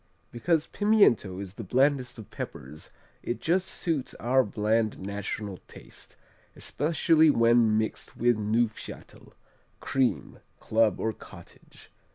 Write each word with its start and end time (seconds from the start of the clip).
_Because 0.31 0.65
pimiento 0.65 1.37
is 1.39 1.53
the 1.53 1.63
blandest 1.63 2.17
of 2.17 2.31
peppers, 2.31 2.89
it 3.21 3.39
just 3.39 3.67
suits 3.67 4.15
our 4.15 4.43
bland 4.43 4.97
national 4.97 5.59
taste, 5.67 6.15
especially 6.55 7.29
when 7.29 7.77
mixed 7.77 8.17
with 8.17 8.35
Neufchâtel, 8.35 9.33
cream, 9.79 10.39
club 10.59 10.99
or 10.99 11.13
cottage. 11.13 11.91